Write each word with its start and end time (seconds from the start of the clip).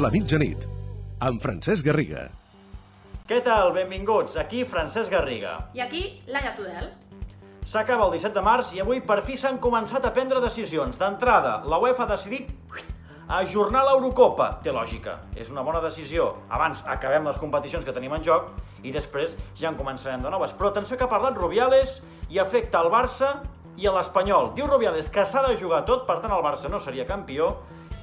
de 0.00 0.06
la 0.06 0.12
mitjanit, 0.14 0.62
amb 1.20 1.42
Francesc 1.42 1.84
Garriga. 1.84 2.22
Què 3.28 3.42
tal? 3.44 3.74
Benvinguts. 3.74 4.38
Aquí 4.40 4.62
Francesc 4.64 5.10
Garriga. 5.12 5.58
I 5.76 5.82
aquí, 5.84 6.02
Laia 6.24 6.54
Tudel. 6.56 6.86
S'acaba 7.68 8.06
el 8.06 8.14
17 8.14 8.32
de 8.32 8.44
març 8.46 8.70
i 8.72 8.80
avui 8.80 9.02
per 9.04 9.18
fi 9.26 9.36
s'han 9.36 9.58
començat 9.60 10.06
a 10.08 10.12
prendre 10.16 10.40
decisions. 10.40 10.96
D'entrada, 10.96 11.58
la 11.68 11.78
UEFA 11.82 12.06
ha 12.06 12.10
decidit 12.14 12.48
ajornar 13.28 13.82
l'Eurocopa. 13.90 14.46
Té 14.64 14.72
lògica, 14.72 15.18
és 15.36 15.50
una 15.52 15.64
bona 15.66 15.82
decisió. 15.84 16.30
Abans 16.48 16.80
acabem 16.88 17.28
les 17.28 17.40
competicions 17.42 17.84
que 17.84 17.92
tenim 17.92 18.14
en 18.16 18.24
joc 18.24 18.48
i 18.80 18.94
després 18.94 19.34
ja 19.60 19.68
en 19.68 19.76
començarem 19.76 20.24
de 20.24 20.32
noves. 20.32 20.54
Però 20.56 20.70
atenció 20.72 20.96
que 20.96 21.04
ha 21.04 21.12
parlat 21.12 21.36
Rubiales 21.36 21.98
i 22.30 22.40
afecta 22.40 22.80
el 22.80 22.88
Barça 22.88 23.34
i 23.76 23.84
a 23.84 23.92
l'Espanyol. 23.98 24.54
Diu 24.56 24.64
Rubiales 24.64 25.12
que 25.12 25.28
s'ha 25.28 25.44
de 25.44 25.60
jugar 25.60 25.84
tot, 25.84 26.08
per 26.08 26.22
tant 26.24 26.32
el 26.32 26.46
Barça 26.46 26.72
no 26.72 26.80
seria 26.80 27.04
campió 27.04 27.52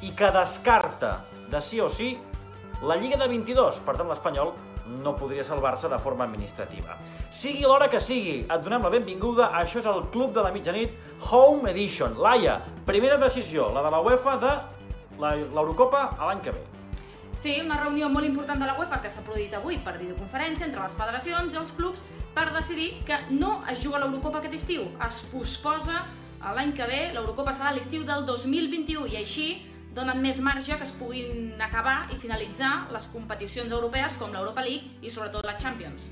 i 0.05 0.13
que 0.13 0.29
descarta 0.29 1.15
de 1.51 1.61
sí 1.61 1.79
o 1.81 1.89
sí 1.89 2.17
la 2.81 2.95
Lliga 2.95 3.17
de 3.17 3.27
22. 3.27 3.81
Per 3.85 3.95
tant 3.97 4.09
l'Espanyol 4.09 4.53
no 5.03 5.15
podria 5.15 5.43
salvar-se 5.43 5.89
de 5.89 5.99
forma 5.99 6.25
administrativa. 6.25 6.95
Sigui 7.31 7.65
l'hora 7.65 7.89
que 7.91 7.99
sigui, 7.99 8.39
et 8.45 8.63
donem 8.63 8.85
la 8.85 8.91
benvinguda. 8.93 9.51
Això 9.59 9.81
és 9.81 9.89
el 9.89 10.05
Club 10.13 10.33
de 10.35 10.45
la 10.45 10.51
Mitjanit 10.55 10.93
Home 11.31 11.71
Edition. 11.71 12.17
Laia, 12.21 12.61
primera 12.85 13.17
decisió, 13.17 13.67
la 13.73 13.83
de 13.83 13.91
la 13.91 14.01
UEFA 14.01 14.37
de 14.43 14.53
l'Eurocopa 15.19 16.09
a 16.17 16.29
l'any 16.29 16.43
que 16.45 16.55
ve. 16.55 16.63
Sí, 17.37 17.59
una 17.61 17.77
reunió 17.77 18.09
molt 18.09 18.25
important 18.25 18.59
de 18.59 18.65
la 18.65 18.77
UEFA 18.79 19.01
que 19.03 19.09
s'ha 19.13 19.21
produït 19.25 19.53
avui 19.53 19.77
per 19.85 19.97
videoconferència 19.99 20.65
entre 20.65 20.81
les 20.85 20.95
federacions 20.97 21.53
i 21.53 21.59
els 21.59 21.73
clubs 21.77 22.01
per 22.33 22.47
decidir 22.53 23.03
que 23.05 23.19
no 23.29 23.59
es 23.69 23.83
juga 23.83 23.99
l'Eurocopa 24.01 24.39
aquest 24.39 24.57
estiu. 24.57 24.87
Es 25.05 25.19
posposa 25.31 26.01
l'any 26.55 26.73
que 26.73 26.85
ve, 26.89 27.01
l'Eurocopa 27.13 27.53
serà 27.53 27.73
l'estiu 27.75 28.05
del 28.07 28.25
2021 28.25 29.05
i 29.11 29.17
així 29.21 29.47
donen 29.97 30.21
més 30.21 30.37
marge 30.45 30.77
que 30.77 30.85
es 30.85 30.93
puguin 30.99 31.57
acabar 31.63 31.97
i 32.13 32.19
finalitzar 32.21 32.87
les 32.93 33.09
competicions 33.13 33.73
europees 33.73 34.15
com 34.21 34.31
l'Europa 34.33 34.63
League 34.65 35.01
i 35.01 35.09
sobretot 35.09 35.45
la 35.47 35.57
Champions. 35.57 36.05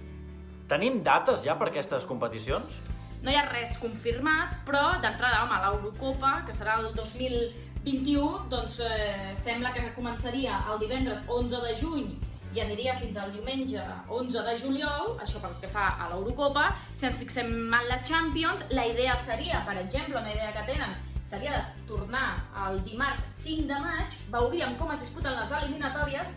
Tenim 0.69 1.03
dates 1.05 1.45
ja 1.45 1.53
per 1.59 1.69
aquestes 1.69 2.07
competicions? 2.09 2.81
No 3.21 3.31
hi 3.31 3.37
ha 3.37 3.45
res 3.47 3.77
confirmat, 3.81 4.59
però 4.65 4.97
d'entrada, 5.01 5.43
home, 5.45 5.57
l'Eurocopa, 5.63 6.39
que 6.45 6.53
serà 6.57 6.79
el 6.81 6.91
2021, 6.97 8.45
doncs 8.51 8.79
eh, 8.85 9.33
sembla 9.37 9.73
que 9.73 9.85
començaria 9.95 10.59
el 10.71 10.81
divendres 10.81 11.21
11 11.29 11.61
de 11.65 11.73
juny 11.81 12.09
i 12.55 12.61
aniria 12.63 12.93
fins 12.97 13.17
al 13.19 13.33
diumenge 13.33 13.81
11 14.09 14.43
de 14.47 14.53
juliol, 14.61 15.15
això 15.21 15.41
pel 15.43 15.57
que 15.61 15.69
fa 15.69 15.89
a 15.99 16.09
l'Eurocopa. 16.13 16.69
Si 16.93 17.05
ens 17.09 17.17
fixem 17.19 17.51
en 17.65 17.89
la 17.89 17.99
Champions, 18.07 18.63
la 18.71 18.85
idea 18.87 19.17
seria, 19.25 19.61
per 19.67 19.77
exemple, 19.81 20.21
una 20.21 20.31
idea 20.31 20.53
que 20.55 20.63
tenen, 20.71 20.95
seria 21.35 21.51
de 21.51 21.87
tornar 21.87 22.47
el 22.67 22.81
dimarts 22.83 23.23
5 23.43 23.67
de 23.67 23.79
maig, 23.83 24.15
veuríem 24.31 24.75
com 24.79 24.91
es 24.93 25.01
disputen 25.03 25.35
les 25.35 25.51
eliminatòries 25.51 26.31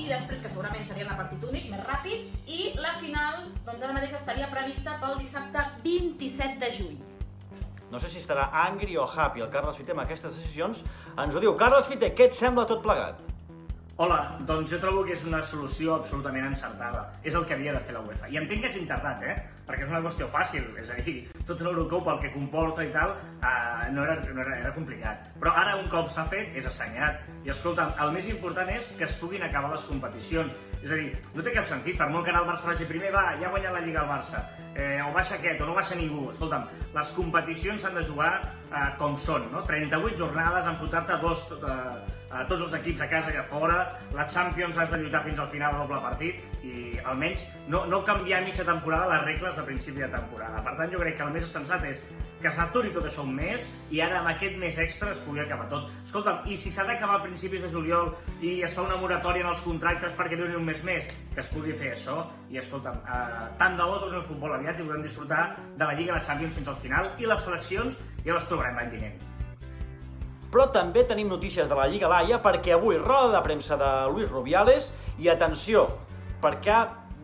i 0.00 0.08
després, 0.08 0.40
que 0.42 0.50
segurament 0.50 0.86
seria 0.88 1.06
una 1.06 1.18
partit 1.18 1.44
únic, 1.46 1.68
més 1.70 1.82
ràpid, 1.86 2.32
i 2.50 2.72
la 2.80 2.94
final, 2.98 3.44
doncs 3.62 3.84
ara 3.84 3.94
mateix 3.94 4.16
estaria 4.18 4.48
prevista 4.50 4.96
pel 4.98 5.18
dissabte 5.20 5.62
27 5.84 6.58
de 6.58 6.70
juny. 6.78 6.96
No 7.92 8.00
sé 8.00 8.08
si 8.08 8.22
estarà 8.22 8.48
angry 8.64 8.96
o 8.96 9.04
happy 9.04 9.44
el 9.44 9.52
Carles 9.52 9.76
Fiter 9.76 9.92
amb 9.94 10.06
aquestes 10.06 10.38
decisions. 10.40 10.80
Ens 11.12 11.36
ho 11.36 11.42
diu. 11.44 11.52
Carles 11.60 11.90
Fiter, 11.92 12.14
què 12.16 12.30
et 12.30 12.38
sembla 12.38 12.64
tot 12.66 12.80
plegat? 12.82 13.20
Hola, 14.00 14.38
doncs 14.48 14.70
jo 14.72 14.78
trobo 14.80 15.02
que 15.04 15.12
és 15.12 15.24
una 15.28 15.42
solució 15.44 15.98
absolutament 15.98 16.46
encertada. 16.48 17.02
És 17.28 17.34
el 17.36 17.44
que 17.44 17.52
havia 17.52 17.74
de 17.74 17.80
fer 17.84 17.92
la 17.92 18.00
UEFA. 18.00 18.30
I 18.32 18.38
entenc 18.40 18.62
que 18.64 18.70
ets 18.70 18.78
interdat, 18.80 19.20
eh? 19.28 19.34
Perquè 19.68 19.84
és 19.84 19.90
una 19.92 20.00
qüestió 20.06 20.28
fàcil. 20.32 20.64
És 20.80 20.88
a 20.88 20.96
dir, 21.04 21.18
tota 21.44 21.66
l'Eurocopa, 21.66 22.14
el 22.14 22.22
que 22.22 22.30
comporta 22.32 22.86
i 22.86 22.88
tal, 22.94 23.12
eh, 23.36 23.90
no, 23.92 24.06
era, 24.06 24.16
no 24.24 24.40
era, 24.40 24.56
era 24.62 24.72
complicat. 24.72 25.28
Però 25.42 25.52
ara, 25.60 25.76
un 25.76 25.90
cop 25.92 26.08
s'ha 26.08 26.24
fet, 26.32 26.56
és 26.56 26.70
assenyat. 26.70 27.20
I 27.44 27.52
escolta'm, 27.52 27.92
el 28.06 28.14
més 28.16 28.30
important 28.32 28.72
és 28.72 28.94
que 28.96 29.04
es 29.04 29.18
puguin 29.20 29.44
acabar 29.44 29.74
les 29.74 29.84
competicions. 29.90 30.56
És 30.80 30.88
a 30.88 30.96
dir, 31.02 31.12
no 31.36 31.44
té 31.44 31.52
cap 31.52 31.68
sentit, 31.68 32.00
per 32.00 32.08
molt 32.08 32.24
que 32.24 32.32
ara 32.32 32.40
el 32.46 32.48
Barça 32.48 32.72
vagi 32.72 32.88
primer, 32.88 33.12
va, 33.12 33.26
ja 33.36 33.50
ha 33.50 33.52
guanyat 33.52 33.76
la 33.76 33.84
Lliga 33.84 34.06
el 34.06 34.10
Barça. 34.14 34.42
Eh, 34.72 34.96
o 35.04 35.12
baixa 35.12 35.36
aquest, 35.36 35.60
o 35.60 35.68
no 35.68 35.76
baixa 35.76 36.00
ningú. 36.00 36.30
Escolta'm, 36.32 36.64
les 36.96 37.14
competicions 37.20 37.84
s'han 37.84 38.00
de 38.00 38.08
jugar 38.08 38.32
eh, 38.72 38.88
com 38.98 39.18
són, 39.26 39.46
no? 39.52 39.62
38 39.68 40.18
jornades, 40.18 40.66
enfotar-te 40.72 41.20
dos, 41.22 41.44
eh, 41.58 42.22
a 42.32 42.46
tots 42.48 42.64
els 42.66 42.74
equips 42.80 43.04
a 43.04 43.08
casa 43.10 43.32
i 43.34 43.36
a 43.36 43.44
fora, 43.50 43.78
la 44.16 44.26
Champions 44.32 44.78
has 44.78 44.90
de 44.90 45.02
lluitar 45.02 45.22
fins 45.26 45.38
al 45.38 45.50
final 45.52 45.76
a 45.76 45.84
doble 45.84 46.00
partit 46.00 46.64
i 46.64 46.98
almenys 47.04 47.44
no, 47.68 47.84
no 47.92 48.00
canviar 48.08 48.40
a 48.40 48.46
mitja 48.46 48.64
temporada 48.64 49.10
les 49.12 49.24
regles 49.26 49.56
de 49.58 49.64
principi 49.68 50.00
de 50.00 50.08
temporada. 50.14 50.62
Per 50.64 50.76
tant, 50.78 50.92
jo 50.94 51.00
crec 51.02 51.18
que 51.18 51.26
el 51.28 51.34
més 51.36 51.50
sensat 51.52 51.84
és 51.90 52.04
que 52.42 52.50
s'aturi 52.50 52.90
tot 52.94 53.04
això 53.06 53.22
un 53.22 53.34
mes 53.36 53.66
i 53.94 54.00
ara 54.02 54.18
amb 54.18 54.32
aquest 54.32 54.56
mes 54.58 54.78
extra 54.82 55.12
es 55.12 55.20
pugui 55.26 55.42
acabar 55.44 55.68
tot. 55.70 55.90
Escolta'm, 56.08 56.40
i 56.50 56.56
si 56.58 56.72
s'ha 56.74 56.86
d'acabar 56.88 57.20
a 57.20 57.24
principis 57.26 57.62
de 57.62 57.70
juliol 57.70 58.10
i 58.40 58.56
es 58.66 58.74
fa 58.74 58.86
una 58.86 58.98
moratòria 58.98 59.44
en 59.44 59.52
els 59.52 59.62
contractes 59.66 60.16
perquè 60.18 60.38
duri 60.40 60.56
un 60.58 60.66
mes 60.66 60.80
més, 60.88 61.12
que 61.34 61.40
es 61.44 61.52
pugui 61.52 61.76
fer 61.78 61.92
això 61.94 62.18
i 62.50 62.58
escolta'm, 62.62 62.98
eh, 63.04 63.44
tant 63.60 63.78
de 63.78 63.86
bo 63.86 64.00
torni 64.02 64.18
el 64.18 64.26
futbol 64.26 64.56
aviat 64.56 64.80
i 64.80 64.88
podem 64.88 65.06
disfrutar 65.06 65.44
de 65.76 65.84
la 65.84 65.92
Lliga 65.92 66.16
de 66.16 66.18
la 66.18 66.26
Champions 66.26 66.58
fins 66.58 66.72
al 66.72 66.80
final 66.82 67.12
i 67.18 67.30
les 67.30 67.46
seleccions 67.46 68.02
ja 68.24 68.36
les 68.36 68.48
trobarem 68.48 68.78
l'any 68.78 68.90
vinent. 68.94 69.20
Però 70.52 70.66
també 70.72 71.04
tenim 71.08 71.30
notícies 71.32 71.68
de 71.68 71.76
la 71.76 71.86
Lliga 71.88 72.10
Laia 72.12 72.40
perquè 72.44 72.74
avui 72.74 72.98
roda 73.00 73.38
de 73.38 73.44
premsa 73.44 73.78
de 73.80 73.92
Luis 74.12 74.28
Rubiales 74.28 74.90
i 75.18 75.30
atenció, 75.32 75.86
perquè 76.42 76.74
ha 76.74 76.82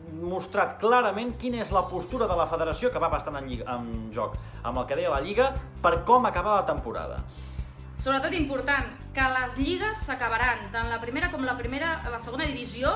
mostrat 0.09 0.79
clarament 0.81 1.35
quina 1.41 1.61
és 1.61 1.73
la 1.75 1.85
postura 1.91 2.27
de 2.27 2.37
la 2.39 2.47
federació 2.49 2.89
que 2.91 3.03
va 3.03 3.11
bastant 3.13 3.37
en, 3.37 3.51
lliga, 3.51 3.75
en 3.75 4.09
joc 4.15 4.39
amb 4.65 4.81
el 4.81 4.87
que 4.89 4.97
deia 4.97 5.13
la 5.13 5.21
Lliga 5.21 5.51
per 5.83 5.99
com 6.09 6.25
acabar 6.25 6.57
la 6.63 6.65
temporada. 6.71 7.21
Sobretot 7.99 8.33
important, 8.39 8.89
que 9.13 9.29
les 9.35 9.57
lligues 9.59 10.05
s'acabaran, 10.07 10.69
tant 10.73 10.89
la 10.89 11.01
primera 11.03 11.29
com 11.33 11.45
la 11.45 11.57
primera, 11.59 11.99
la 12.09 12.21
segona 12.23 12.47
divisió 12.47 12.95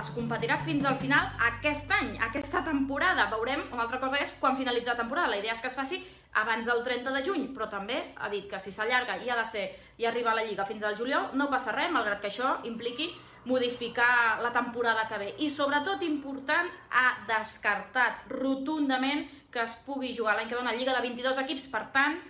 es 0.00 0.08
competirà 0.16 0.56
fins 0.64 0.86
al 0.88 0.96
final 0.96 1.28
aquest 1.50 1.90
any, 1.92 2.14
aquesta 2.30 2.62
temporada. 2.64 3.28
Veurem, 3.30 3.66
una 3.74 3.84
altra 3.84 4.00
cosa 4.00 4.22
és 4.24 4.32
quan 4.40 4.56
finalitza 4.56 4.94
la 4.94 5.02
temporada. 5.02 5.34
La 5.34 5.40
idea 5.42 5.52
és 5.52 5.60
que 5.60 5.68
es 5.68 5.76
faci 5.76 6.00
abans 6.34 6.66
del 6.66 6.82
30 6.84 7.12
de 7.12 7.24
juny, 7.26 7.48
però 7.52 7.68
també 7.68 7.98
ha 8.16 8.30
dit 8.32 8.48
que 8.48 8.60
si 8.60 8.72
s'allarga 8.72 9.18
i 9.20 9.28
ha 9.30 9.36
de 9.36 9.44
ser 9.50 9.66
i 9.98 10.06
arribar 10.08 10.32
a 10.32 10.40
la 10.40 10.46
Lliga 10.46 10.64
fins 10.64 10.82
al 10.82 10.96
juliol, 10.96 11.30
no 11.36 11.50
passa 11.52 11.74
res, 11.76 11.92
malgrat 11.92 12.22
que 12.22 12.30
això 12.32 12.56
impliqui 12.68 13.10
modificar 13.44 14.40
la 14.40 14.52
temporada 14.52 15.06
que 15.08 15.18
ve. 15.18 15.30
I 15.44 15.50
sobretot 15.50 16.02
important, 16.06 16.70
ha 16.90 17.08
descartat 17.28 18.28
rotundament 18.30 19.26
que 19.52 19.64
es 19.66 19.74
pugui 19.86 20.14
jugar 20.16 20.36
l'any 20.36 20.48
que 20.48 20.56
ve 20.56 20.62
una 20.62 20.74
Lliga 20.74 20.94
de 20.96 21.02
22 21.04 21.42
equips, 21.42 21.66
per 21.72 21.84
tant, 21.92 22.20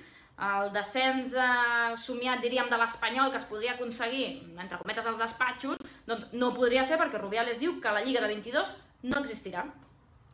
el 0.43 0.73
descens 0.75 1.37
eh, 1.39 1.95
somiat, 2.01 2.41
diríem, 2.43 2.71
de 2.73 2.79
l'Espanyol 2.81 3.31
que 3.31 3.39
es 3.39 3.47
podria 3.47 3.77
aconseguir, 3.77 4.25
entre 4.57 4.81
cometes, 4.81 5.07
als 5.07 5.21
despatxos, 5.21 5.79
doncs 6.09 6.33
no 6.33 6.51
podria 6.57 6.83
ser 6.89 6.99
perquè 6.99 7.21
Rubiales 7.21 7.61
diu 7.63 7.79
que 7.81 7.95
la 7.95 8.03
Lliga 8.03 8.25
de 8.25 8.33
22 8.33 8.75
no 9.13 9.23
existirà. 9.23 9.69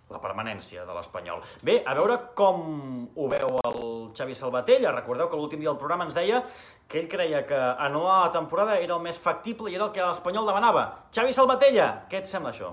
La 0.08 0.20
permanència 0.22 0.86
de 0.88 0.94
l'Espanyol. 0.96 1.42
Bé, 1.60 1.82
a 1.84 1.92
veure 1.96 2.16
com 2.38 2.62
ho 3.12 3.28
veu 3.28 3.58
el 3.68 3.80
Xavi 4.16 4.34
Salvatella. 4.34 4.94
Recordeu 4.94 5.28
que 5.28 5.36
l'últim 5.36 5.60
dia 5.60 5.68
del 5.68 5.80
programa 5.80 6.06
ens 6.08 6.16
deia 6.16 6.40
que 6.88 7.02
ell 7.02 7.08
creia 7.12 7.42
que 7.46 7.58
anul·lar 7.84 8.18
la 8.22 8.32
temporada 8.32 8.78
era 8.80 8.96
el 8.96 9.04
més 9.04 9.18
factible 9.20 9.68
i 9.68 9.76
era 9.76 9.90
el 9.90 9.92
que 9.92 10.04
l'Espanyol 10.04 10.48
demanava. 10.48 10.84
Xavi 11.12 11.36
Salvatella, 11.36 11.88
què 12.08 12.22
et 12.22 12.30
sembla 12.30 12.54
això? 12.54 12.72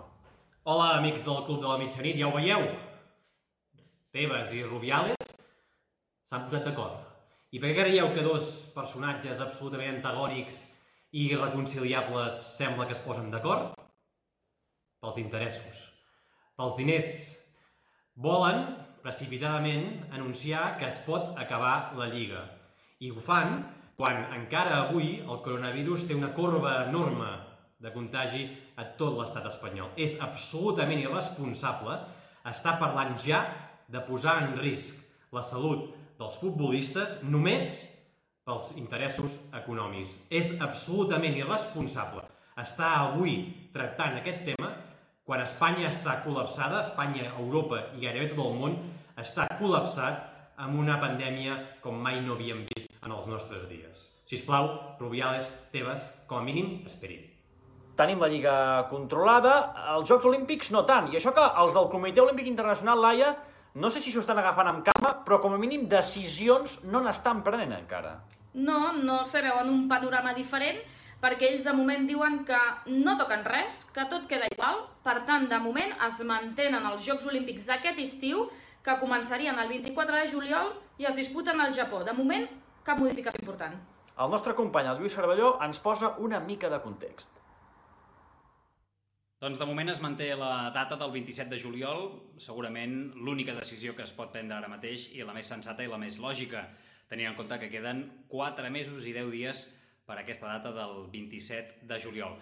Hola, 0.63 0.93
amics 0.97 1.25
del 1.25 1.43
Club 1.45 1.59
de 1.61 1.67
la 1.67 1.79
Mitjanit, 1.81 2.15
ja 2.17 2.29
ho 2.29 2.31
veieu? 2.33 2.63
Tebas 4.15 4.53
i 4.55 4.63
Rubiales 4.63 5.35
s'han 6.29 6.47
posat 6.47 6.69
d'acord. 6.69 7.03
I 7.51 7.59
per 7.59 7.73
què 7.73 7.83
creieu 7.83 8.13
que 8.15 8.23
dos 8.23 8.47
personatges 8.75 9.43
absolutament 9.43 9.97
antagònics 9.97 10.61
i 11.11 11.27
irreconciliables 11.33 12.39
sembla 12.55 12.87
que 12.87 12.95
es 12.95 13.03
posen 13.03 13.27
d'acord? 13.31 13.75
Pels 15.03 15.19
interessos. 15.21 15.94
Pels 16.55 16.77
diners. 16.79 17.09
Volen, 18.15 18.61
precipitadament, 19.03 20.05
anunciar 20.15 20.77
que 20.79 20.87
es 20.87 21.01
pot 21.03 21.33
acabar 21.35 21.91
la 21.99 22.07
Lliga. 22.07 22.45
I 23.03 23.09
ho 23.11 23.19
fan 23.19 23.57
quan 23.99 24.21
encara 24.37 24.77
avui 24.85 25.17
el 25.19 25.41
coronavirus 25.43 26.05
té 26.07 26.15
una 26.15 26.31
corba 26.37 26.77
enorme 26.85 27.27
de 27.83 27.91
contagi 27.91 28.45
a 28.79 28.85
tot 28.95 29.17
l'estat 29.17 29.49
espanyol. 29.51 29.91
És 29.99 30.15
absolutament 30.23 31.03
irresponsable 31.03 31.97
estar 32.47 32.77
parlant 32.79 33.17
ja 33.19 33.43
de 33.91 33.99
posar 34.07 34.37
en 34.45 34.55
risc 34.63 34.95
la 35.35 35.43
salut 35.43 35.91
dels 36.15 36.39
futbolistes 36.39 37.19
només 37.27 37.81
pels 38.47 38.71
interessos 38.79 39.35
econòmics. 39.59 40.15
És 40.31 40.55
absolutament 40.63 41.35
irresponsable 41.35 42.23
estar 42.63 42.95
avui 43.01 43.41
tractant 43.75 44.21
aquest 44.21 44.45
tema 44.47 44.71
quan 45.25 45.41
Espanya 45.41 45.89
està 45.89 46.19
col·lapsada, 46.21 46.83
Espanya, 46.85 47.31
Europa 47.33 47.81
i 47.97 48.03
gairebé 48.05 48.29
tot 48.31 48.43
el 48.45 48.57
món 48.59 48.75
està 49.17 49.47
col·lapsat 49.57 50.59
amb 50.61 50.77
una 50.79 50.99
pandèmia 51.01 51.57
com 51.81 51.97
mai 52.01 52.21
no 52.21 52.35
havíem 52.35 52.63
vist 52.69 52.91
en 53.01 53.11
els 53.11 53.25
nostres 53.27 53.65
dies. 53.67 54.05
Si 54.25 54.37
us 54.37 54.45
plau, 54.45 54.69
Rubiales, 54.99 55.49
Tebas, 55.73 56.07
com 56.29 56.39
a 56.39 56.45
mínim, 56.45 56.77
esperin. 56.85 57.25
Tenim 57.97 58.21
la 58.21 58.29
Lliga 58.29 58.55
controlada, 58.91 59.55
els 59.95 60.07
Jocs 60.09 60.27
Olímpics 60.29 60.71
no 60.75 60.83
tant. 60.85 61.09
I 61.09 61.17
això 61.17 61.33
que 61.33 61.43
els 61.61 61.73
del 61.73 61.89
Comitè 61.91 62.21
Olímpic 62.21 62.49
Internacional, 62.51 63.01
Laia, 63.01 63.33
no 63.75 63.89
sé 63.89 64.01
si 64.03 64.11
s'ho 64.13 64.21
estan 64.21 64.39
agafant 64.39 64.69
amb 64.69 64.85
calma, 64.85 65.13
però 65.25 65.39
com 65.43 65.55
a 65.55 65.59
mínim 65.59 65.87
decisions 65.91 66.79
no 66.85 67.01
n'estan 67.03 67.41
prenent 67.43 67.73
encara. 67.75 68.17
No, 68.55 68.93
no 68.93 69.23
se 69.27 69.41
veuen 69.43 69.71
un 69.71 69.87
panorama 69.89 70.35
diferent. 70.37 70.83
Perquè 71.21 71.49
ells 71.51 71.65
de 71.67 71.73
moment 71.77 72.05
diuen 72.07 72.43
que 72.47 72.59
no 72.91 73.15
toquen 73.19 73.45
res, 73.47 73.83
que 73.95 74.05
tot 74.11 74.27
queda 74.29 74.49
igual, 74.51 74.83
per 75.05 75.21
tant, 75.29 75.47
de 75.51 75.59
moment 75.63 75.95
es 76.07 76.21
mantenen 76.27 76.85
els 76.91 77.05
Jocs 77.07 77.27
Olímpics 77.31 77.67
d'aquest 77.69 78.01
estiu, 78.03 78.47
que 78.85 78.99
començarien 79.01 79.57
el 79.57 79.71
24 79.71 80.21
de 80.21 80.27
juliol 80.31 80.73
i 81.01 81.07
es 81.09 81.15
disputen 81.17 81.61
al 81.61 81.73
Japó. 81.73 82.03
De 82.05 82.13
moment, 82.13 82.45
cap 82.85 83.01
modificació 83.01 83.41
important. 83.41 83.79
El 84.15 84.29
nostre 84.31 84.53
company, 84.55 84.87
el 84.91 85.01
Lluís 85.01 85.15
Cervelló, 85.17 85.55
ens 85.65 85.81
posa 85.83 86.13
una 86.23 86.39
mica 86.39 86.69
de 86.71 86.79
context. 86.83 87.41
Doncs 89.41 89.59
de 89.59 89.65
moment 89.67 89.91
es 89.91 89.99
manté 90.01 90.29
la 90.39 90.69
data 90.73 90.95
del 90.95 91.11
27 91.11 91.51
de 91.51 91.59
juliol, 91.59 92.05
segurament 92.39 92.95
l'única 93.19 93.53
decisió 93.57 93.93
que 93.97 94.05
es 94.05 94.13
pot 94.15 94.31
prendre 94.31 94.55
ara 94.55 94.69
mateix 94.71 95.09
i 95.13 95.25
la 95.27 95.35
més 95.35 95.49
sensata 95.51 95.83
i 95.83 95.91
la 95.91 95.99
més 96.01 96.15
lògica, 96.23 96.63
tenint 97.09 97.33
en 97.33 97.35
compte 97.35 97.59
que 97.59 97.69
queden 97.73 98.05
4 98.31 98.71
mesos 98.71 99.03
i 99.05 99.13
10 99.13 99.33
dies 99.33 99.65
per 100.05 100.19
aquesta 100.21 100.47
data 100.47 100.71
del 100.75 101.07
27 101.13 101.85
de 101.89 101.99
juliol. 102.01 102.37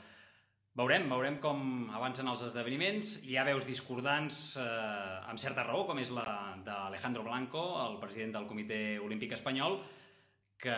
Veurem, 0.74 1.04
veurem 1.06 1.36
com 1.38 1.60
avancen 1.94 2.28
els 2.32 2.42
esdeveniments. 2.48 3.20
Hi 3.30 3.38
ha 3.38 3.46
veus 3.46 3.68
discordants 3.70 4.56
eh, 4.58 4.64
amb 5.30 5.42
certa 5.42 5.66
raó, 5.68 5.84
com 5.86 6.00
és 6.02 6.10
la 6.10 6.26
d'Alejandro 6.66 7.26
Blanco, 7.28 7.62
el 7.84 8.00
president 8.02 8.34
del 8.40 8.48
Comitè 8.50 8.80
Olímpic 9.04 9.36
Espanyol, 9.38 9.78
que 10.64 10.78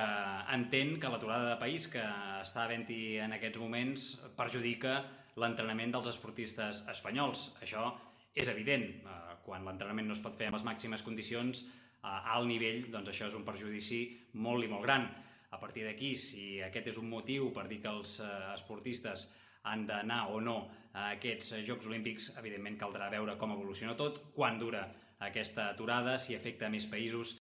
entén 0.51 0.97
que 0.99 1.11
l'aturada 1.11 1.53
de 1.53 1.61
país 1.61 1.87
que 1.87 2.03
està 2.41 2.65
havent-hi 2.65 3.21
en 3.23 3.37
aquests 3.37 3.61
moments 3.61 4.09
perjudica 4.35 4.97
l'entrenament 5.39 5.95
dels 5.95 6.11
esportistes 6.11 6.83
espanyols. 6.91 7.47
Això 7.63 7.87
és 8.35 8.51
evident. 8.51 8.89
Eh, 8.99 9.39
quan 9.45 9.63
l'entrenament 9.63 10.09
no 10.09 10.17
es 10.17 10.23
pot 10.23 10.35
fer 10.35 10.49
en 10.49 10.57
les 10.57 10.67
màximes 10.67 11.05
condicions, 11.05 11.63
a 12.05 12.35
alt 12.35 12.49
nivell, 12.49 12.83
doncs 12.93 13.09
això 13.11 13.29
és 13.29 13.35
un 13.37 13.45
perjudici 13.47 14.01
molt 14.45 14.65
i 14.65 14.69
molt 14.69 14.85
gran. 14.85 15.07
A 15.51 15.59
partir 15.59 15.85
d'aquí, 15.85 16.15
si 16.17 16.61
aquest 16.65 16.89
és 16.93 16.97
un 17.01 17.09
motiu 17.09 17.51
per 17.53 17.67
dir 17.69 17.81
que 17.83 17.91
els 17.91 18.19
eh, 18.19 18.29
esportistes 18.53 19.27
han 19.65 19.85
d'anar 19.89 20.27
o 20.33 20.41
no 20.41 20.57
a 20.93 21.11
aquests 21.15 21.55
Jocs 21.67 21.89
Olímpics, 21.89 22.31
evidentment 22.39 22.77
caldrà 22.81 23.09
veure 23.13 23.37
com 23.41 23.53
evoluciona 23.55 23.95
tot, 23.97 24.21
quan 24.35 24.59
dura 24.61 24.85
aquesta 25.25 25.69
aturada, 25.71 26.17
si 26.19 26.35
afecta 26.35 26.69
més 26.69 26.87
països 26.91 27.35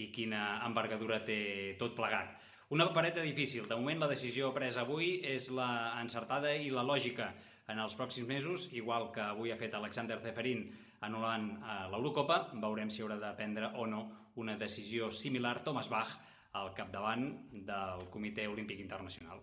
i 0.00 0.08
quina 0.12 0.62
envergadura 0.66 1.20
té 1.24 1.76
tot 1.80 1.96
plegat. 1.96 2.38
Una 2.72 2.86
papereta 2.88 3.20
difícil. 3.20 3.66
De 3.68 3.76
moment, 3.76 4.00
la 4.00 4.08
decisió 4.08 4.48
presa 4.56 4.86
avui 4.86 5.18
és 5.28 5.50
la 5.52 5.98
encertada 6.00 6.54
i 6.56 6.70
la 6.72 6.84
lògica. 6.88 7.32
En 7.68 7.78
els 7.78 7.94
pròxims 7.98 8.28
mesos, 8.28 8.70
igual 8.72 9.10
que 9.12 9.20
avui 9.20 9.52
ha 9.52 9.58
fet 9.60 9.74
Alexander 9.76 10.16
Zeferin 10.24 10.64
anul·lant 11.04 11.50
eh, 11.52 11.76
l'Eurocopa, 11.92 12.38
veurem 12.62 12.90
si 12.90 13.04
haurà 13.04 13.18
de 13.20 13.32
prendre 13.36 13.72
o 13.76 13.86
no 13.86 14.02
una 14.40 14.56
decisió 14.56 15.10
similar 15.12 15.60
Thomas 15.66 15.90
Bach 15.92 16.14
al 16.52 16.72
capdavant 16.76 17.26
del 17.52 18.06
Comitè 18.12 18.46
Olímpic 18.48 18.80
Internacional. 18.80 19.40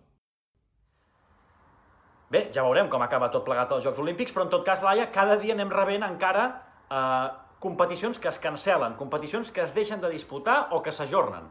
Bé, 2.30 2.44
ja 2.54 2.62
veurem 2.62 2.88
com 2.90 3.02
acaba 3.02 3.28
tot 3.34 3.42
plegat 3.46 3.72
als 3.74 3.82
Jocs 3.84 3.98
Olímpics, 3.98 4.30
però 4.34 4.46
en 4.46 4.52
tot 4.52 4.62
cas, 4.66 4.84
Laia, 4.86 5.08
cada 5.10 5.34
dia 5.40 5.56
anem 5.56 5.72
rebent 5.74 6.06
encara 6.06 6.44
eh, 6.86 7.28
competicions 7.58 8.22
que 8.22 8.30
es 8.30 8.38
cancelen, 8.38 8.94
competicions 9.00 9.50
que 9.50 9.64
es 9.64 9.74
deixen 9.74 10.00
de 10.00 10.12
disputar 10.12 10.68
o 10.70 10.78
que 10.82 10.94
s'ajornen. 10.94 11.50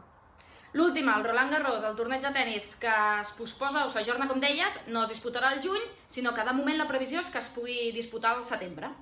L'última, 0.72 1.16
el 1.18 1.24
Roland 1.24 1.50
Garros, 1.50 1.82
el 1.82 1.96
torneig 1.98 2.22
de 2.22 2.30
tennis 2.30 2.74
que 2.78 2.90
es 3.20 3.30
posposa 3.34 3.82
o 3.88 3.90
s'ajorna, 3.90 4.28
com 4.30 4.38
deies, 4.42 4.76
no 4.94 5.02
es 5.02 5.10
disputarà 5.10 5.50
al 5.50 5.62
juny, 5.64 5.82
sinó 6.06 6.30
que 6.34 6.44
de 6.46 6.54
moment 6.54 6.78
la 6.78 6.86
previsió 6.86 7.24
és 7.24 7.30
que 7.32 7.40
es 7.42 7.48
pugui 7.50 7.90
disputar 7.96 8.36
al 8.36 8.44
setembre. 8.46 8.92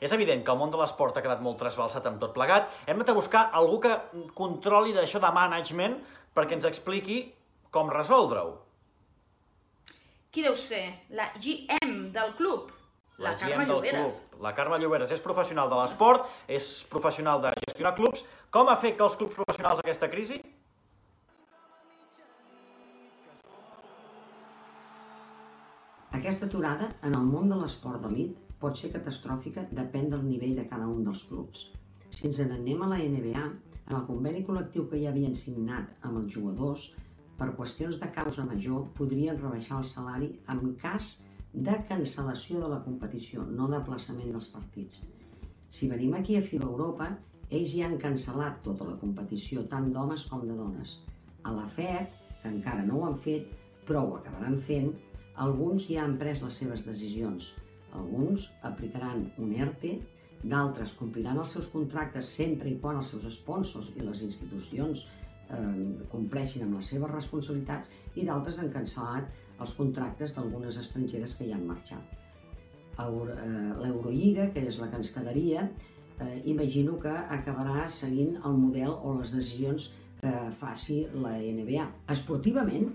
És 0.00 0.14
evident 0.16 0.40
que 0.44 0.52
el 0.52 0.58
món 0.58 0.72
de 0.72 0.80
l'esport 0.80 1.18
ha 1.18 1.22
quedat 1.24 1.42
molt 1.44 1.60
trasbalsat 1.60 2.06
amb 2.08 2.22
tot 2.22 2.32
plegat. 2.32 2.72
Hem 2.88 3.04
de 3.04 3.16
buscar 3.16 3.50
algú 3.52 3.82
que 3.84 3.92
controli 4.34 4.96
d'això 4.96 5.20
de 5.20 5.30
management 5.36 5.98
perquè 6.34 6.56
ens 6.56 6.68
expliqui 6.68 7.20
com 7.70 7.92
resoldre-ho. 7.92 8.56
Qui 10.30 10.46
deu 10.46 10.56
ser? 10.56 10.84
La 11.10 11.28
GM 11.36 12.12
del 12.14 12.32
club? 12.38 12.70
La, 13.20 13.34
Carme 13.36 13.58
GM 13.58 13.66
del 13.66 13.74
Lloberes. 13.74 14.20
Club. 14.30 14.42
La 14.46 14.54
Carme 14.56 14.78
Lloberes 14.80 15.12
és 15.12 15.20
professional 15.20 15.68
de 15.68 15.82
l'esport, 15.82 16.30
és 16.48 16.70
professional 16.88 17.42
de 17.44 17.52
gestionar 17.66 17.92
clubs. 17.98 18.24
Com 18.48 18.72
afecta 18.72 19.04
els 19.04 19.18
clubs 19.20 19.36
professionals 19.36 19.82
aquesta 19.84 20.08
crisi? 20.08 20.40
Aquesta 26.20 26.44
aturada 26.50 26.86
en 27.08 27.14
el 27.16 27.28
món 27.32 27.46
de 27.48 27.56
l'esport 27.56 28.02
d'elit 28.04 28.32
pot 28.62 28.76
ser 28.76 28.90
catastròfica 28.92 29.62
depèn 29.78 30.10
del 30.12 30.26
nivell 30.26 30.58
de 30.58 30.66
cada 30.68 30.88
un 30.94 30.98
dels 31.06 31.22
clubs. 31.30 31.62
Si 32.12 32.26
ens 32.28 32.40
n'anem 32.44 32.82
a 32.84 32.88
la 32.90 32.98
NBA, 33.00 33.44
en 33.86 33.94
el 33.96 34.04
conveni 34.08 34.42
col·lectiu 34.44 34.84
que 34.90 35.00
ja 35.00 35.14
havien 35.14 35.32
signat 35.42 36.04
amb 36.04 36.20
els 36.20 36.36
jugadors, 36.36 36.84
per 37.38 37.48
qüestions 37.56 37.96
de 38.04 38.10
causa 38.18 38.44
major 38.50 38.84
podrien 39.00 39.40
rebaixar 39.40 39.80
el 39.80 39.88
salari 39.94 40.30
en 40.52 40.76
cas 40.84 41.10
de 41.54 41.80
cancel·lació 41.88 42.60
de 42.66 42.72
la 42.74 42.82
competició, 42.84 43.48
no 43.48 43.72
d'aplaçament 43.72 44.36
dels 44.36 44.52
partits. 44.52 45.00
Si 45.72 45.88
venim 45.88 46.20
aquí 46.20 46.36
a 46.36 46.44
FIBA 46.44 46.68
Europa, 46.68 47.14
ells 47.48 47.72
ja 47.72 47.88
han 47.88 47.96
cancel·lat 48.08 48.60
tota 48.68 48.92
la 48.92 49.00
competició, 49.00 49.64
tant 49.72 49.88
d'homes 49.94 50.28
com 50.28 50.44
de 50.44 50.62
dones. 50.64 50.98
A 51.48 51.56
la 51.56 51.64
FED, 51.80 52.12
que 52.42 52.52
encara 52.58 52.84
no 52.84 53.00
ho 53.00 53.06
han 53.08 53.22
fet, 53.24 53.48
però 53.88 54.04
ho 54.04 54.18
acabaran 54.20 54.60
fent, 54.68 54.92
alguns 55.40 55.88
ja 55.88 56.04
han 56.04 56.16
pres 56.20 56.42
les 56.44 56.56
seves 56.62 56.84
decisions. 56.86 57.52
Alguns 57.96 58.50
aplicaran 58.66 59.26
un 59.42 59.52
ERTE, 59.56 59.96
d'altres 60.42 60.94
compliran 60.96 61.40
els 61.40 61.52
seus 61.56 61.68
contractes 61.72 62.28
sempre 62.36 62.70
i 62.70 62.78
quan 62.80 63.00
els 63.00 63.10
seus 63.12 63.26
sponsors 63.34 63.90
i 63.96 64.04
les 64.04 64.22
institucions 64.24 65.04
eh, 65.04 66.06
compleixin 66.12 66.64
amb 66.64 66.78
les 66.78 66.92
seves 66.94 67.12
responsabilitats 67.12 67.90
i 68.16 68.24
d'altres 68.28 68.60
han 68.60 68.72
cancel·lat 68.72 69.28
els 69.60 69.74
contractes 69.76 70.34
d'algunes 70.36 70.78
estrangeres 70.80 71.34
que 71.36 71.48
ja 71.50 71.58
han 71.58 71.66
marxat. 71.68 72.16
Eh, 73.00 73.06
L'Eurolliga, 73.82 74.48
que 74.54 74.64
és 74.68 74.80
la 74.80 74.88
que 74.88 75.00
ens 75.00 75.12
quedaria, 75.12 75.66
eh, 76.20 76.40
imagino 76.52 76.96
que 77.00 77.12
acabarà 77.36 77.88
seguint 77.90 78.38
el 78.44 78.56
model 78.60 78.96
o 78.96 79.18
les 79.20 79.36
decisions 79.36 79.90
que 80.20 80.32
faci 80.60 81.02
la 81.16 81.36
NBA. 81.40 81.86
Esportivament, 82.12 82.90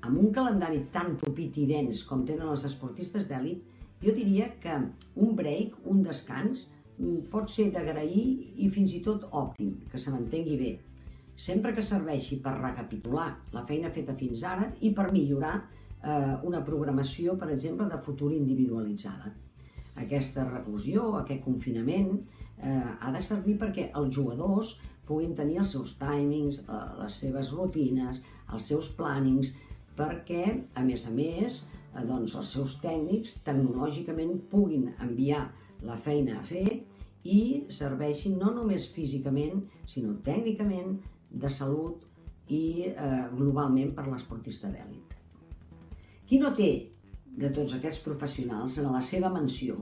amb 0.00 0.18
un 0.18 0.30
calendari 0.32 0.84
tan 0.92 1.16
tupit 1.20 1.56
i 1.60 1.66
dens 1.68 2.04
com 2.08 2.24
tenen 2.26 2.48
els 2.52 2.64
esportistes 2.68 3.28
d'èlit, 3.28 3.64
jo 4.00 4.14
diria 4.16 4.48
que 4.62 4.76
un 5.20 5.34
break, 5.36 5.76
un 5.92 6.02
descans, 6.02 6.68
pot 7.32 7.48
ser 7.48 7.70
d'agrair 7.74 8.24
i 8.60 8.68
fins 8.72 8.94
i 8.96 9.02
tot 9.04 9.26
òptim, 9.32 9.74
que 9.90 9.98
se 10.00 10.12
n'entengui 10.12 10.56
bé, 10.60 10.72
sempre 11.40 11.72
que 11.76 11.84
serveixi 11.84 12.40
per 12.44 12.58
recapitular 12.58 13.30
la 13.56 13.64
feina 13.68 13.92
feta 13.92 14.16
fins 14.16 14.42
ara 14.44 14.66
i 14.84 14.92
per 14.96 15.08
millorar 15.12 15.54
eh, 15.60 16.34
una 16.48 16.60
programació, 16.64 17.36
per 17.40 17.48
exemple, 17.54 17.88
de 17.88 18.00
futur 18.04 18.32
individualitzada. 18.36 19.32
Aquesta 20.00 20.44
reclusió, 20.48 21.14
aquest 21.18 21.42
confinament, 21.44 22.12
eh, 22.60 22.84
ha 23.00 23.12
de 23.12 23.22
servir 23.24 23.56
perquè 23.60 23.88
els 23.96 24.14
jugadors 24.16 24.76
puguin 25.08 25.32
tenir 25.34 25.58
els 25.62 25.72
seus 25.76 25.96
timings, 26.00 26.60
eh, 26.68 26.84
les 27.00 27.16
seves 27.24 27.52
rutines, 27.56 28.20
els 28.52 28.68
seus 28.72 28.92
plannings, 28.96 29.54
perquè, 30.00 30.44
a 30.74 30.84
més 30.86 31.06
a 31.06 31.12
més, 31.14 31.64
eh, 31.92 32.04
doncs, 32.08 32.36
els 32.40 32.52
seus 32.56 32.78
tècnics 32.82 33.38
tecnològicament 33.46 34.38
puguin 34.52 34.88
enviar 35.04 35.46
la 35.84 35.96
feina 35.96 36.38
a 36.40 36.44
fer 36.44 36.66
i 37.28 37.40
serveixin 37.68 38.38
no 38.40 38.52
només 38.56 38.88
físicament, 38.94 39.66
sinó 39.86 40.16
tècnicament, 40.24 40.96
de 41.30 41.50
salut 41.52 42.06
i 42.50 42.88
eh, 42.90 43.26
globalment 43.36 43.92
per 43.94 44.08
l'esportista 44.08 44.70
d'èlit. 44.72 45.14
Qui 46.26 46.40
no 46.42 46.50
té 46.56 46.70
de 47.40 47.50
tots 47.54 47.76
aquests 47.76 48.02
professionals 48.02 48.78
en 48.80 48.90
la 48.90 49.02
seva 49.06 49.30
mansió 49.30 49.76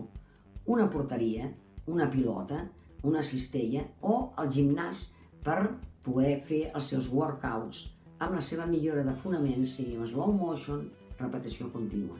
una 0.68 0.88
porteria, 0.92 1.48
una 1.88 2.10
pilota, 2.12 2.66
una 3.08 3.22
cistella 3.24 3.86
o 4.04 4.18
el 4.42 4.50
gimnàs 4.52 5.06
per 5.44 5.62
poder 6.04 6.34
fer 6.44 6.66
els 6.74 6.90
seus 6.92 7.08
workouts 7.12 7.86
amb 8.18 8.34
la 8.34 8.42
seva 8.42 8.66
millora 8.66 9.04
de 9.06 9.14
fonaments, 9.22 9.76
sigui 9.76 9.96
en 9.98 10.08
slow 10.10 10.32
motion, 10.34 10.88
repetició 11.18 11.68
contínua. 11.74 12.18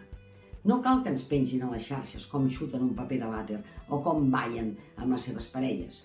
No 0.69 0.81
cal 0.83 1.03
que 1.03 1.13
ens 1.15 1.25
pengin 1.31 1.63
a 1.65 1.71
les 1.73 1.87
xarxes 1.87 2.27
com 2.31 2.49
xuten 2.51 2.83
un 2.85 2.95
paper 2.99 3.19
de 3.23 3.31
vàter 3.31 3.59
o 3.89 4.01
com 4.05 4.31
ballen 4.31 4.75
amb 4.97 5.15
les 5.15 5.27
seves 5.29 5.49
parelles. 5.53 6.03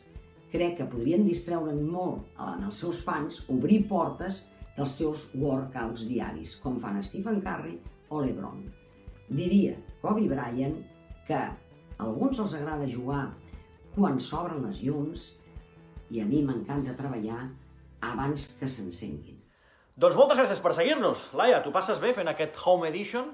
Crec 0.54 0.78
que 0.78 0.90
podrien 0.90 1.26
distreure'n 1.26 1.82
molt 1.90 2.40
en 2.40 2.64
els 2.68 2.80
seus 2.84 3.02
fans 3.06 3.42
obrir 3.50 3.82
portes 3.90 4.44
dels 4.78 4.96
seus 4.98 5.28
workouts 5.34 6.06
diaris, 6.10 6.56
com 6.62 6.80
fan 6.82 7.02
Stephen 7.04 7.42
Curry 7.46 7.78
o 8.10 8.22
LeBron. 8.22 8.64
Diria 9.30 9.76
Kobe 10.02 10.28
Bryant 10.30 10.78
que 11.28 11.40
a 11.40 11.54
alguns 12.06 12.42
els 12.44 12.56
agrada 12.58 12.90
jugar 12.90 13.28
quan 13.96 14.20
s'obren 14.20 14.66
les 14.66 14.82
llums 14.86 15.30
i 16.14 16.22
a 16.22 16.26
mi 16.30 16.42
m'encanta 16.46 16.98
treballar 16.98 17.48
abans 18.04 18.50
que 18.60 18.70
s'encenguin. 18.70 19.43
Doncs 19.96 20.16
moltes 20.18 20.40
gràcies 20.40 20.62
per 20.64 20.74
seguir-nos. 20.74 21.28
Laia, 21.38 21.60
tu 21.64 21.72
passes 21.74 22.00
bé 22.02 22.14
fent 22.18 22.30
aquest 22.32 22.58
Home 22.66 22.88
Edition? 22.90 23.28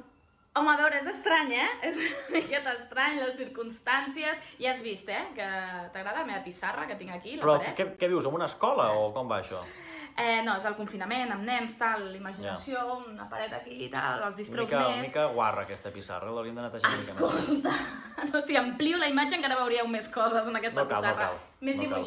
Home, 0.59 0.71
a 0.73 0.77
veure, 0.79 0.97
és 0.99 1.05
estrany, 1.07 1.53
eh? 1.55 1.67
És 1.87 1.99
una 2.01 2.33
miqueta 2.33 2.73
estrany, 2.75 3.19
les 3.21 3.37
circumstàncies. 3.39 4.41
Ja 4.59 4.73
has 4.73 4.81
vist, 4.83 5.07
eh? 5.13 5.21
Que 5.37 5.45
t'agrada 5.93 6.23
la 6.23 6.27
meva 6.27 6.41
pissarra 6.43 6.87
que 6.89 6.97
tinc 6.99 7.13
aquí, 7.15 7.37
la 7.37 7.45
Però 7.45 7.55
paret? 7.61 7.77
què, 7.77 7.85
què 8.01 8.09
vius, 8.11 8.27
en 8.27 8.35
una 8.41 8.49
escola 8.49 8.89
o 8.97 9.11
com 9.15 9.29
va 9.31 9.39
això? 9.43 9.61
Eh, 10.19 10.41
no, 10.43 10.57
és 10.59 10.65
el 10.67 10.73
confinament, 10.75 11.29
amb 11.31 11.45
nens, 11.47 11.77
tal, 11.79 12.09
l'imaginació, 12.11 12.81
una 13.07 13.29
paret 13.31 13.53
aquí 13.55 13.77
i 13.85 13.87
tal, 13.93 14.17
els 14.25 14.33
Una 14.35 14.39
distreus 14.41 14.67
mica, 14.67 14.79
una 14.81 14.97
més. 14.97 15.05
mica 15.07 15.27
guarra 15.31 15.63
aquesta 15.63 15.93
pissarra, 15.95 16.33
l'hauríem 16.35 16.57
de 16.59 16.65
netejar 16.65 16.89
una 16.91 16.97
mica 16.99 17.13
més. 17.13 17.37
Escolta, 17.37 17.75
no, 18.33 18.41
si 18.43 18.57
amplio 18.59 18.99
la 18.99 19.07
imatge 19.07 19.37
encara 19.39 19.61
veuríeu 19.61 19.87
més 19.87 20.09
coses 20.11 20.49
en 20.49 20.59
aquesta 20.59 20.81
No 20.83 20.89
cal, 20.89 20.97
no 20.97 21.07
pissarra. 21.07 21.29
cal, 21.29 21.39
més 21.69 21.79
no 21.79 21.87
cal. 21.93 22.03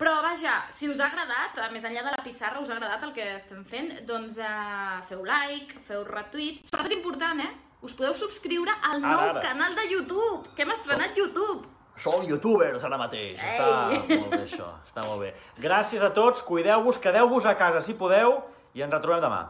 Però 0.00 0.14
vaja, 0.24 0.62
si 0.72 0.88
us 0.88 0.96
ha 0.96 1.10
agradat, 1.10 1.58
més 1.74 1.84
enllà 1.84 2.00
de 2.06 2.12
la 2.14 2.22
pissarra, 2.24 2.62
us 2.62 2.70
ha 2.70 2.78
agradat 2.78 3.02
el 3.04 3.10
que 3.12 3.26
estem 3.34 3.60
fent, 3.68 3.90
doncs 4.08 4.38
eh, 4.40 5.00
feu 5.10 5.26
like, 5.28 5.76
feu 5.84 6.06
retweet. 6.08 6.62
Sobretot 6.70 6.94
important, 6.96 7.42
eh? 7.44 7.50
Us 7.84 7.92
podeu 7.96 8.14
subscriure 8.16 8.72
al 8.80 8.96
Ara, 9.04 9.10
nou 9.10 9.26
ara. 9.34 9.42
canal 9.44 9.76
de 9.76 9.84
YouTube, 9.92 10.54
que 10.56 10.64
hem 10.64 10.72
estrenat 10.72 11.16
YouTube. 11.20 11.68
Som 12.00 12.24
youtubers 12.24 12.84
ara 12.88 12.96
mateix. 12.96 13.36
Ei! 13.36 13.58
Està 13.60 14.16
molt 14.16 14.32
bé 14.32 14.40
això, 14.46 14.70
està 14.88 15.04
molt 15.04 15.20
bé. 15.20 15.34
Gràcies 15.60 16.00
a 16.00 16.08
tots, 16.16 16.40
cuideu-vos, 16.48 16.96
quedeu-vos 16.96 17.44
a 17.44 17.52
casa 17.60 17.84
si 17.84 17.92
podeu 17.92 18.38
i 18.72 18.80
ens 18.80 18.96
retrobem 18.96 19.20
demà. 19.20 19.42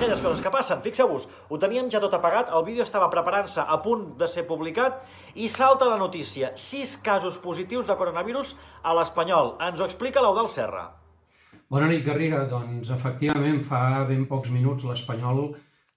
Aquelles 0.00 0.22
coses 0.24 0.40
que 0.40 0.48
passen, 0.48 0.78
fixeu-vos, 0.80 1.26
ho 1.52 1.56
teníem 1.60 1.90
ja 1.92 1.98
tot 2.00 2.14
apagat, 2.16 2.48
el 2.56 2.62
vídeo 2.64 2.86
estava 2.86 3.10
preparant-se 3.12 3.60
a 3.60 3.76
punt 3.84 4.14
de 4.16 4.24
ser 4.32 4.46
publicat 4.48 5.02
i 5.36 5.48
salta 5.52 5.84
la 5.90 5.98
notícia. 6.00 6.54
Sis 6.56 6.94
casos 7.04 7.36
positius 7.42 7.84
de 7.84 7.96
coronavirus 7.98 8.54
a 8.80 8.94
l'Espanyol. 8.96 9.58
Ens 9.60 9.76
ho 9.76 9.84
explica 9.84 10.22
l'Eudal 10.24 10.48
Serra. 10.48 10.86
Bona 11.68 11.90
nit, 11.92 12.00
Garriga. 12.06 12.46
Doncs, 12.48 12.94
efectivament, 12.96 13.60
fa 13.60 14.06
ben 14.08 14.24
pocs 14.30 14.48
minuts 14.56 14.88
l'Espanyol 14.88 15.50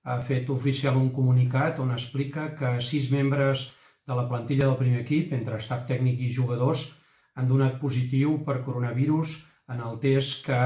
ha 0.03 0.19
fet 0.19 0.51
oficial 0.51 0.99
un 0.99 1.07
comunicat 1.15 1.79
on 1.79 1.95
explica 1.95 2.49
que 2.59 2.75
sis 2.83 3.07
membres 3.07 3.69
de 4.03 4.19
la 4.19 4.27
plantilla 4.27 4.67
del 4.67 4.79
primer 4.83 5.05
equip, 5.05 5.31
entre 5.31 5.63
staff 5.63 5.87
tècnic 5.87 6.19
i 6.19 6.33
jugadors, 6.35 6.89
han 7.39 7.47
donat 7.47 7.79
positiu 7.79 8.41
per 8.43 8.65
coronavirus 8.67 9.39
en 9.71 9.79
el 9.79 9.99
test 10.03 10.43
que 10.43 10.63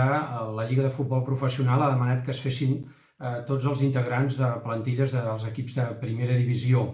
la 0.58 0.66
Lliga 0.66 0.90
de 0.90 0.96
Futbol 0.96 1.22
Professional 1.22 1.86
ha 1.86 1.94
demanat 1.94 2.26
que 2.26 2.34
es 2.34 2.42
fessin 2.42 2.88
eh, 3.20 3.40
tots 3.48 3.66
els 3.66 3.84
integrants 3.86 4.38
de 4.40 4.50
plantilles 4.64 5.16
dels 5.16 5.48
equips 5.52 5.80
de 5.80 5.88
primera 6.02 6.36
divisió. 6.38 6.94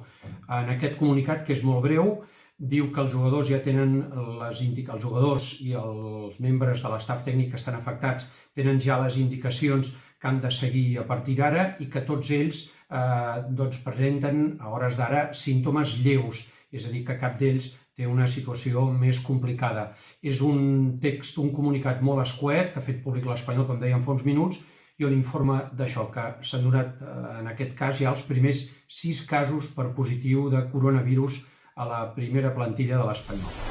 En 0.50 0.72
aquest 0.76 0.98
comunicat, 1.00 1.44
que 1.46 1.54
és 1.58 1.64
molt 1.64 1.84
breu, 1.86 2.16
diu 2.58 2.90
que 2.94 3.02
els 3.02 3.12
jugadors 3.12 3.50
ja 3.50 3.60
tenen 3.64 3.96
les 4.40 4.62
els 4.62 5.02
jugadors 5.02 5.50
i 5.62 5.74
els 5.74 6.40
membres 6.40 6.84
de 6.84 6.90
l'estaf 6.90 7.24
tècnic 7.26 7.50
que 7.52 7.60
estan 7.60 7.76
afectats 7.76 8.28
tenen 8.56 8.80
ja 8.80 9.02
les 9.02 9.18
indicacions 9.18 9.92
que 10.20 10.28
han 10.28 10.40
de 10.40 10.52
seguir 10.52 11.00
a 11.00 11.04
partir 11.08 11.36
d'ara 11.36 11.76
i 11.84 11.90
que 11.92 12.06
tots 12.08 12.30
ells 12.32 12.70
eh, 12.90 13.44
doncs 13.50 13.82
presenten 13.84 14.58
a 14.62 14.70
hores 14.72 14.98
d'ara 14.98 15.34
símptomes 15.34 15.98
lleus, 16.06 16.48
és 16.72 16.86
a 16.88 16.92
dir, 16.94 17.04
que 17.06 17.20
cap 17.20 17.36
d'ells 17.40 17.74
té 17.94 18.08
una 18.08 18.28
situació 18.28 18.86
més 18.90 19.20
complicada. 19.22 19.92
És 20.22 20.40
un 20.42 21.00
text, 21.02 21.38
un 21.44 21.52
comunicat 21.54 22.02
molt 22.02 22.24
escuet 22.24 22.72
que 22.72 22.80
ha 22.80 22.86
fet 22.86 23.04
públic 23.04 23.28
l'Espanyol, 23.28 23.68
com 23.68 23.82
dèiem 23.82 24.02
fa 24.06 24.16
uns 24.16 24.24
minuts, 24.26 24.64
i 25.00 25.06
on 25.06 25.14
informa 25.16 25.58
d'això, 25.74 26.08
que 26.14 26.26
s'han 26.46 26.66
donat 26.68 27.02
eh, 27.02 27.40
en 27.40 27.50
aquest 27.54 27.74
cas 27.78 27.98
ja 28.00 28.12
els 28.14 28.26
primers 28.30 28.68
sis 28.88 29.24
casos 29.30 29.72
per 29.74 29.90
positiu 29.98 30.50
de 30.54 30.62
coronavirus 30.72 31.42
a 31.76 31.88
la 31.90 32.02
primera 32.14 32.54
plantilla 32.54 33.00
de 33.02 33.08
l'Espanyol. 33.10 33.62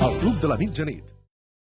El 0.00 0.20
Club 0.20 0.36
de 0.40 0.48
la 0.48 0.56
Mitjanit. 0.56 1.19